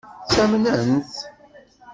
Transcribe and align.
Ttamnen-t? 0.25 1.13